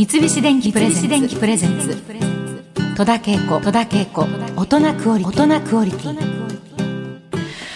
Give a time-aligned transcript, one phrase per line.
[0.00, 0.88] 三菱電機プレ
[1.58, 1.94] ゼンツ。
[2.96, 6.40] 戸田恵子大人クオリティ。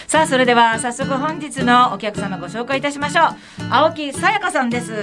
[0.06, 3.26] さあそれでは早速本日のお客様ご紹介いたしましょう。
[3.68, 4.94] 青木さやかさんです。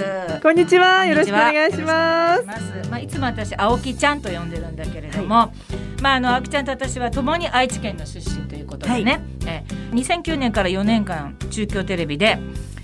[0.42, 2.44] こんにちはよろしくお願いします。
[2.90, 5.52] まあ、いつも私青木ちゃんと呼んでるんだけれども、は
[5.98, 12.40] い、まああの青木ちゃんと私は共に愛知県の出身ということでね、はい、え2009年から4年間中京テレビで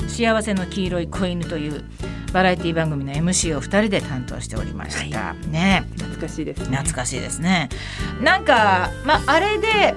[0.07, 1.82] 幸せの黄色い子犬という
[2.32, 5.84] バラエティ番組の MC を2人で担当しておりました、はい、ね。
[5.96, 6.77] 懐かしいですね。
[6.77, 7.69] 懐かしいですね。
[8.20, 9.95] なんかまああれで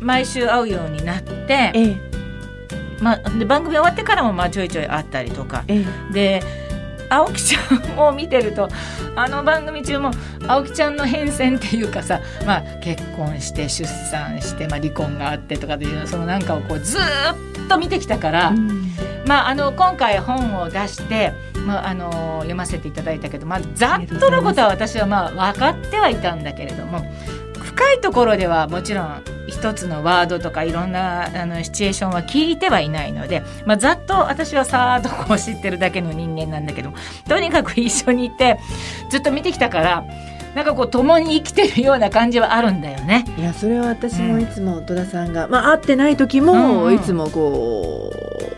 [0.00, 1.96] 毎週会うようになって、ええ、
[3.00, 6.42] まあ、で番組終わってからもまあちょいちょい会ったりとか、ええ、で
[7.08, 8.68] 青木ちゃんを見てると
[9.14, 10.10] あの番組中も
[10.46, 17.00] 青木ちゃんの変遷っていうかさ、まあ、結婚して出産して、まあ、離婚があってとかでいうそのなんかをこうずっ
[17.68, 18.90] と見てきたから、うん、
[19.26, 21.32] まあ、あの今回本を出して、
[21.66, 22.10] まあ、あの
[22.40, 27.00] 読ませていただいたけど、まあ、ざっとのことは私はまあ分かってはいたんだけれども
[27.58, 36.92] 深いところではもちろん一つのワードとかいろんなあのシチュエーションは聞いてはいないので、まあ、ざっと私はさーっとこう知ってるだけの人間なんだけど
[37.28, 38.58] とにかく一緒にいて
[39.10, 40.04] ずっと見てきたから
[40.54, 43.24] なんかこう共に生きてるような感じはあるんだよね。
[43.36, 48.53] いやそれは私もいつも戸田さんが、うん、まあ会ってない時も、いつもこう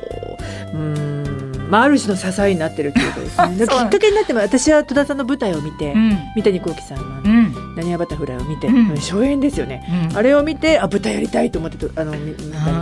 [0.75, 1.67] うん。
[1.71, 3.57] まあ、ある種の支えになってるっていうことですね。
[3.59, 7.05] きっかけになっても私は戸田さんの舞台を見て、うん、三谷幸喜さんの
[7.75, 12.13] 「なにわバタフライ」を見て、うん、初演ですよね、うん、あれを見てあ舞台やりたいと思ってあの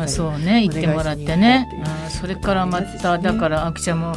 [0.03, 0.61] あそうね。
[0.61, 1.67] 言ってもらってね。
[1.85, 4.15] あそれからまた、だからあきちゃんも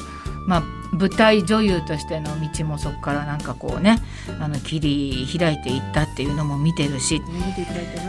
[0.48, 4.00] まあ舞台女優としての道もそこからなんかこうね
[4.40, 7.22] あの切り開いていったっていうのも見てるし、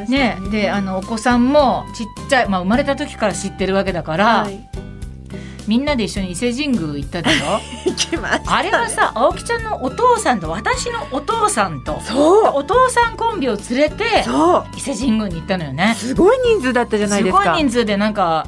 [0.08, 4.68] ね、ね、であのお子さんもちっちゃい、まあ、生まれた時から知ってるわけだから、はい、
[5.68, 7.60] みんなで一緒に伊勢神宮行ったでしょ？
[8.46, 12.52] あれはさ青木ちゃんのお父さんと私のお父さんとそう。
[12.54, 14.64] お父さんコンビを連れてそう。
[14.76, 15.94] 伊勢神宮に行ったのよね。
[15.96, 17.42] すごい人数だったじゃないですか。
[17.42, 18.46] すごい人数でなんか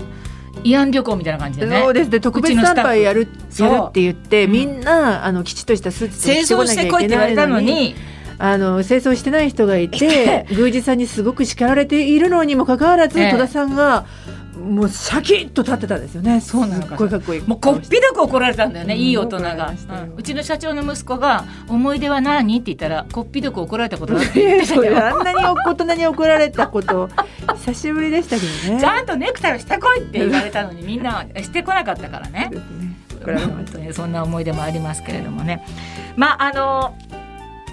[0.65, 1.83] 慰安旅行みたいな感じでね。
[1.83, 2.11] そうです。
[2.11, 3.29] で特別参拝やる
[3.59, 7.95] やるって言って、みんなあのきちっとしたスーツ清掃してこいって言われたのに。
[8.43, 14.07] あの清掃してない人がいて宮司さんにすごく叱られているのにもかかわらず、戸田さんが
[14.61, 16.41] もうシャキッと立ってたんですよね。
[16.41, 16.97] そうなのか。
[16.97, 17.41] かっこいい。
[17.41, 18.95] もうこっぴどく怒られたんだよね。
[18.97, 19.73] いい大人が、
[20.17, 22.57] うちの社長の息子が思い出は何？
[22.57, 25.03] って言ったらこっぴどく怒られたことだって言っ。
[25.03, 27.09] あんなに大人に怒られたこと
[27.57, 28.81] 久しぶりでしたけどね。
[28.81, 32.51] ちゃんとネクタイをしてこいって言われたのにみんな してこなかったからね。
[33.25, 35.65] 本当にそんな思い出もありますけれどもね。
[36.17, 36.95] まああの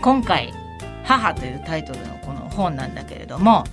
[0.01, 0.53] 今回
[1.03, 3.63] 母というタイトルのこの本なんだけれども。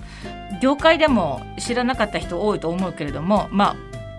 [0.61, 3.75] 業界でも知らなかった人多いと思うけれどもま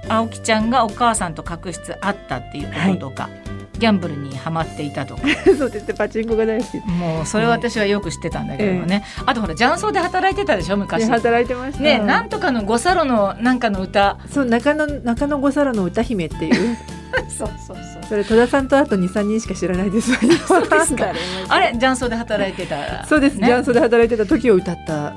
[0.09, 5.23] あ青木ちゃんがお母さんと確執あったっていうこととか、はい、ギャンブルにはまっていたとか。
[5.59, 5.95] そうですね。
[5.95, 6.79] パチンコが大好き。
[6.87, 11.05] もうそれは私はよく知ってたんだけどもね、えあとほら雀荘で働いてたでしょ昔。
[11.07, 11.83] 働いてました。
[11.83, 14.19] ねなんとかの五サロのなんかの歌。
[14.31, 16.77] そう中野中野五サロの歌姫っていう。
[17.29, 18.05] そうそうそう。
[18.09, 20.13] それ戸田さんとあと23人しか知らないです。
[20.47, 21.13] そうですか。
[21.49, 25.13] あれ雀荘で働いてた、そうです、ね、雀荘で働いてた時を歌った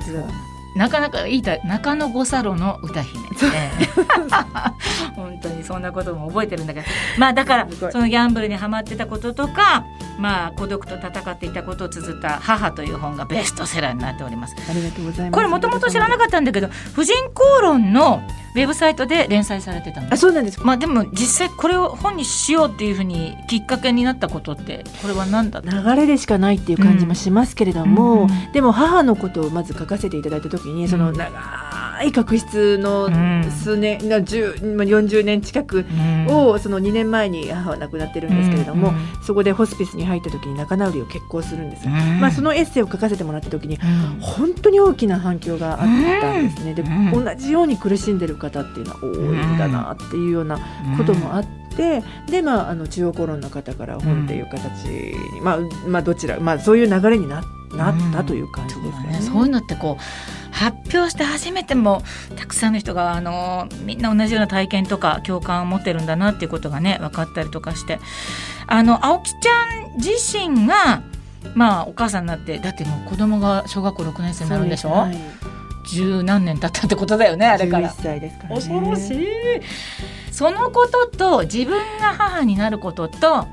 [0.74, 3.72] なかなかいいた中野五サロの歌姫、ね、
[5.16, 6.86] 本当にそんなことも覚えてるんだけど。
[7.18, 9.84] まあだからそのギャンブルにはまってたこととか
[10.18, 14.54] まあ孤独と戦っていたことを綴った「母」という本がベストセラーになっております。
[14.68, 15.32] ありがとうございます。
[15.32, 18.22] これもともと知らなかったんだけど「婦人公論」の
[18.54, 31.30] ウェブサイトで連載されてたあそうなんですまあでも実際これを本にしようっていうふうにきっかけになったことってこれは何だ流れでしかないっていう感じもしますけれども、うん、でも母のことをまず書かせていただいた時に、その長い
[32.12, 33.10] 確執の
[33.50, 35.84] 数年、うん、40年近く
[36.28, 43.78] をその2年前に母は亡くなってるんですけれども、うん、そこでホスピスに入った時に仲直りを決行するんです、うん、まあ、そのエッセイを書かせてもらった時に、
[44.20, 45.78] 本当に大きな反響があっ
[46.20, 46.74] たんですね。
[46.74, 49.08] で、同じように苦しんでる方っていうのは多い
[49.54, 50.58] んだなっていうような
[50.96, 52.02] こともあって。
[52.26, 57.42] でまあ、あの中央コロンの方から本っていう形に、うん、まあまあ、どちら、まあ、そういう流れにな
[57.76, 59.18] なったという感じですね。
[59.18, 60.02] うん、そういうのってこう
[60.60, 62.02] 発表して初めても
[62.36, 67.98] たくさんの人があのみんな同じような体験とか共感を持ってるんだなっていうことがね分かったりとかして。
[68.72, 71.02] あの青木ちゃん自身が
[71.54, 75.16] まあお母さんになってだってもう子供が小学校6年生になるんでしょ、はい、
[75.90, 77.90] 十何年経ったってことだよねあれから。
[77.90, 79.26] 歳ですから、ね、恐ろしい。
[80.30, 83.48] そのことと自分が母になることと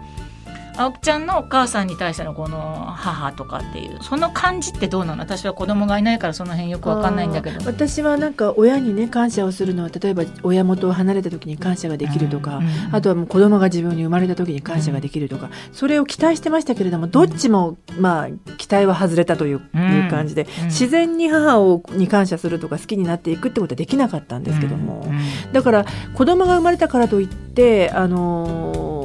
[0.77, 5.23] 青木ちゃんのお母さんに対してのこの母とかっていうその感じってどうなの？
[5.23, 7.65] 私は子供がいないからその辺よくわかんないんだけど。
[7.65, 25.05] 私はなんか親にね感謝をするのは例えば親元を離れた時に感謝ができるとか、うんうん、あとはもう子供が自分に生まれた時に感謝ができるとか、それを期待してましたけれどもどっちもまあ期待は外れたという,、いう感じで、自然に母をに感謝するとか好きになっていくってことはできなかったんですけども、
[25.53, 28.96] だから子供が生まれたからといってあのー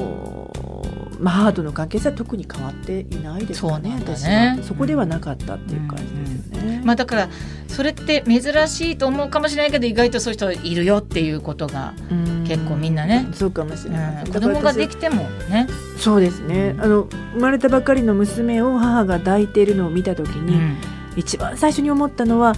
[1.22, 4.58] まあ、母との関係性は特に変わっていないですかねね私は。
[4.62, 7.28] そこではなかったっていう感じですよね、うん、まあ、だから
[7.68, 11.94] それって珍しいと思うかもしれないけど意外とそういう人いるよっていうことが
[12.46, 13.28] 結構みんなね。
[13.32, 15.68] そうかもしれない、うん、子供ができてもね。
[15.96, 16.74] そうですね。
[16.78, 20.76] あの生まれたばかりの娘を母が抱いているのを見た時に、うん、
[21.16, 22.54] 一番最初に思ったのは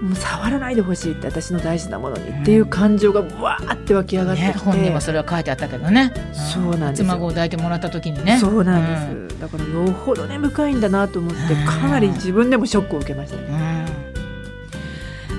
[0.00, 8.38] もう触らないでほしいって私の大事なものにっていう感情がわーって湧き上がってきて、ね、本にもそれは書いてあったけどね、そうなんです妻を抱いてもらった時にね。
[8.38, 13.86] そうなんです、だからよほど根深いんだなと思ってかなり自分でもショックを受けましたね、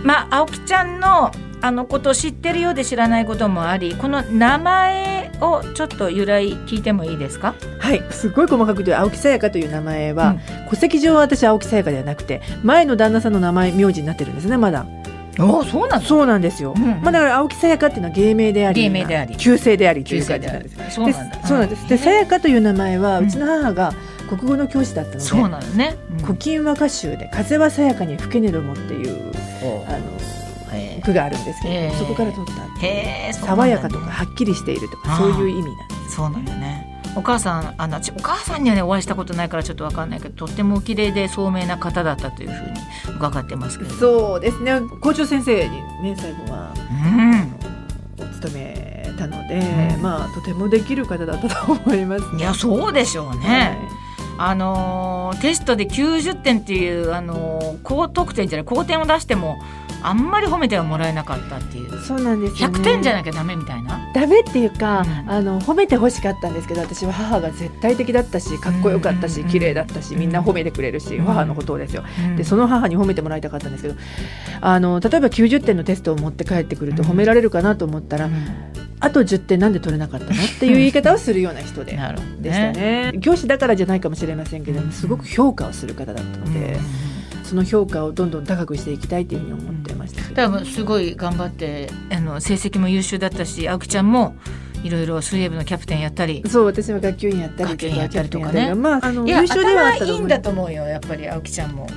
[0.03, 7.53] まあ青木ちゃんのあのことを知ってるようで知らないこともありこの名前をちょっと由来聞いてもいいですか？
[7.79, 8.01] はい。
[8.11, 14.85] すごい細かく言う青木さやかという名前は、うん、戸籍上は私青木さやかではなくて前の旦那さんの名前名字になってるんですねまだ。
[15.41, 19.37] おそうなんそうなんですよ、うんうん、まあ、だから青木さやかっていうのは芸名であり芸名であり。
[19.37, 21.03] 旧姓でありという感じなんですそ
[21.55, 21.87] うなんです。
[21.87, 23.93] でさやかという名前はうちの母が
[24.27, 29.31] 国語の教師だったので、そうなんですね、古今和歌集で「風はさやかに吹けねども」っていう。
[29.87, 30.38] あの
[31.01, 36.89] 句があるんですけど、そこから取ったへ爽やかとかはっきりしているとかそういう意味なんです、そうなんだね。
[37.15, 42.79] お母さんあのお母さんにはねお会いしたことないからちょっとわかんないけどとってもお綺麗で聡明な方だったというふうに
[43.17, 44.79] 伺ってますけどそうですね。
[45.01, 46.71] 校長先生にね最後は、
[48.19, 49.57] うん、お勤めたので、
[49.95, 53.77] うん、まあとてもできる方だったと思います、ね、いやそうでしょうね、はい。
[54.37, 59.57] あのテストで90点っていう、あの高得点じゃない高点を出しても
[60.01, 61.99] あんまり褒めてはもらえなかったっていう。
[62.01, 63.99] そうなんですよ、ね、100点じゃなきゃダメみたいな。
[64.13, 72.03] ダメっていうか、うん、あの褒めてほしかったんですけど私は母が絶対的だったしかっこよかったし、うん、綺麗だったしみんな褒めてくれるし、うん、母のことをですよ、
[72.37, 73.95] でその母に褒めてもらいたかったんですけど
[74.61, 78.29] あの例えば90点のテストを持って帰ってくると褒められるかなと思ったら、
[78.99, 81.91] あと10点なんで取れなかったのっていう言い方をするような人で
[82.39, 83.13] でしたね。
[83.21, 86.77] 教師だからじゃないかもしれませんけどすごく評価をする方だったので。
[87.49, 90.35] その評価をどんどん高くしていきたいというふうに思ってました。
[90.35, 94.35] 多分すごい頑張ってあの成績も優秀だったし青木ちゃんも
[94.83, 96.43] いろいろ水泳部のキャプテンやったり。
[96.47, 98.75] そう私も学級委員やったりとかやったりとかね。
[98.75, 101.87] まああの優秀ではあったいいんだと思うよやっぱり青木ちゃんも、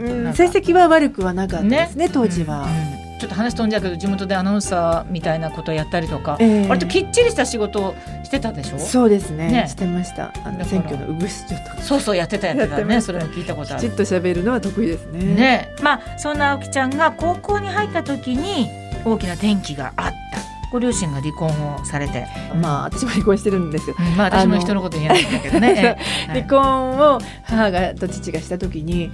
[0.00, 2.62] うん、成績は悪くはなかったですね、ね、当時は。
[2.62, 7.94] うんうんちょっと話飛んじゃうけど地元でアナウンサーみたいなことをやったりとか、えー、割ときっちりした仕事を
[8.24, 8.78] してたでしょ？
[8.78, 10.32] そうですね、ね、してました。
[10.44, 12.82] あの選挙のうぐしちょっとそうそうやってたやってた。
[12.82, 13.82] ねそれは聞いたことある。
[13.82, 15.22] きちっと喋るのは得意ですね。
[15.34, 15.74] ね。
[15.82, 18.68] まあそんな青木ちゃんが高校に入った時に
[19.04, 20.40] 大きな転機があった。
[20.72, 22.28] ご両親が離婚をされて、
[22.62, 23.96] まあ私も離婚してるんですよ。
[24.16, 25.98] まあ私も人のこと言えないんだけどね。
[26.28, 29.10] 離婚を母がと父がした時に、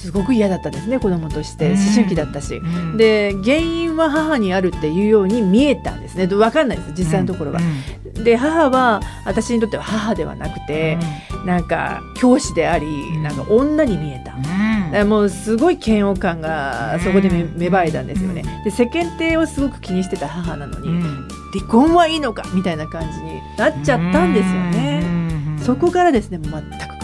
[0.00, 1.70] すごく嫌だったんですね子供として。
[1.70, 6.26] 思春期だったし、うん、で原因は母にあるっていうように見えたんですね。
[6.26, 7.60] 分かんないです実際のところは。
[8.16, 10.98] うん、で母は私にとっては母ではなくて、
[11.40, 14.34] うん、なんか教師でありなんか女に見えた。
[15.00, 18.42] うん、もうすごい嫌悪感がそこで芽生えたんですよね。
[18.64, 21.00] で世間体をすごく気にしてた母なのに、
[21.52, 25.02] 離婚はいいのかみたいな感じになっちゃったんですよね。
[25.62, 26.60] そこからですね全く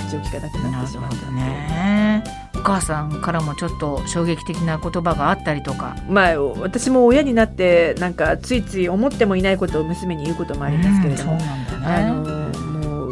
[0.08, 2.45] 口を聞かなくなってしまったね。
[2.66, 5.94] 母さんからもちょっと衝撃的な言葉があったりとか。
[6.08, 11.46] まあ私も親になってなんかついつい思ってもいないことを娘に言うこともありますけれども、うんね、
[11.84, 13.06] あのも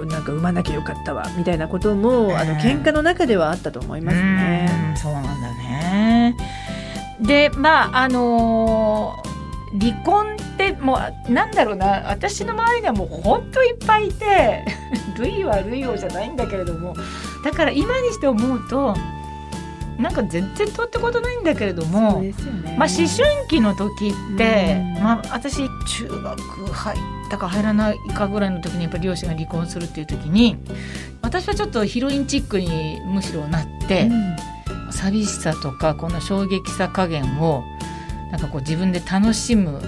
[0.00, 2.34] うなんか産まなきゃよかったわみたいなことも、え。
[2.34, 4.92] ー、あの喧嘩の中ではあったと思いますね。
[4.94, 6.36] うそうなんだね。
[7.22, 10.98] でまああのー、離婚っても
[11.28, 12.10] うなんだろうな。
[12.10, 14.66] 私の周りにはもう本当いっぱいいて
[15.18, 16.94] 類は類をじゃないんだけれども
[17.44, 18.94] だから今にして思うと
[19.98, 22.32] なんか全然とってことないんだけれども、ね、
[22.78, 26.98] まあ、思春期の時って、まあ、私中学入っ
[27.30, 30.56] たか入らないかぐらいの時にやっぱり両親が離婚するっていう時に
[31.20, 34.08] 私はちょっとヒロインチックにむしろなって、
[34.86, 37.64] うん、寂しさとかこの衝撃さ加減を
[38.30, 39.80] なんかこう自分で楽しむ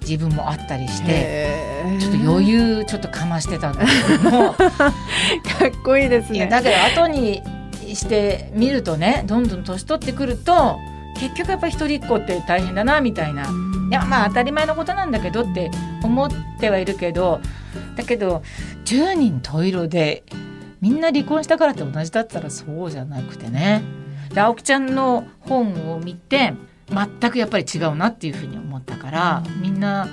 [0.00, 4.30] 自分もあったりしてちょっと余裕ちょっとかましてたんだけど。
[4.30, 6.46] もかっこいいですね。
[6.46, 7.42] だけど後に
[7.94, 10.78] してみるとねどんどん年取ってくると
[11.18, 13.44] 結局やっぱり一人っ子って大変だなみたいな。
[13.44, 15.70] いやまあ当たり前のことなんだけどって
[16.02, 17.40] 思ってはいるけど
[17.94, 18.42] だけど
[18.86, 20.24] 10人十色で
[20.80, 23.82] みんな離婚したからって同じだったらそうじゃなくてね。
[24.32, 26.54] で青木ちゃんの本を見て
[26.92, 30.08] 全くやっぱり違うなっていうふうに思ったから、みんな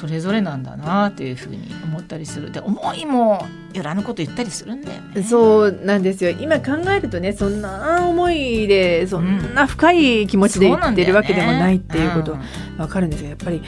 [0.00, 2.50] それぞれなんだなっていうふうに思ったりする。
[2.50, 5.22] で思いもよらぬこと言ったりするんだよね。
[5.22, 6.30] そうなんですよ。
[6.30, 12.36] 今考えるとねそんな思いでそんな深い気持ちで言ってるわけでもないっていうこと
[12.78, 13.62] わかるんですがやっぱり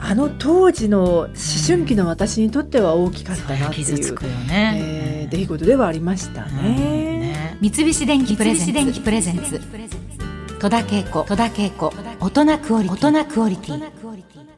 [0.00, 1.28] あの当時の思
[1.66, 7.16] 春期の私にとっては大きかったなっていう,、傷つくよね、えー、出来事ではありましたね。
[7.18, 9.60] ね、三菱電機プレゼンツ
[10.58, 14.55] 戸田恵子大人クオリティ。